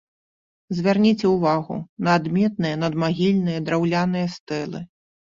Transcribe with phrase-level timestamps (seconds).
[0.77, 1.75] Звярніце ўвагу
[2.07, 4.81] на адметныя надмагільныя драўляныя стэлы.